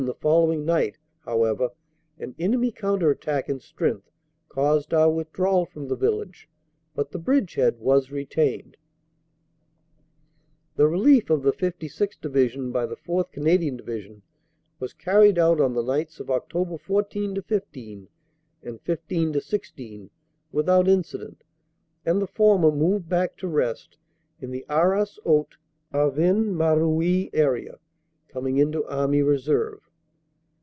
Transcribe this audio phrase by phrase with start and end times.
[0.05, 1.69] the following night, however,
[2.17, 4.09] an enemy counter attack in strength
[4.49, 6.49] caused our withdrawal from the village,
[6.95, 8.77] but the bridgehead was retained.
[10.75, 12.19] "The relief of the 56th.
[12.19, 13.31] Division by the 4th.
[13.31, 14.23] Canadian Division
[14.79, 16.79] was carried out on the nights of Oct.
[16.79, 18.07] 14 15
[18.63, 20.09] and 15 16
[20.51, 21.43] without incident,
[22.03, 23.97] and the former moved back to rest
[24.39, 25.57] in the Arras Haute
[25.93, 27.77] Avesnes Maroeuil area,
[28.29, 29.81] coming into Army Reserve.